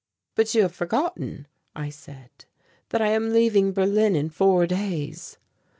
"But 0.33 0.55
you 0.55 0.63
have 0.63 0.73
forgotten," 0.73 1.45
I 1.75 1.91
said, 1.91 2.31
"that 2.89 3.03
I 3.03 3.09
am 3.09 3.29
leaving 3.31 3.71
Berlin 3.71 4.15
in 4.15 4.31
four 4.31 4.65
days." 4.65 5.37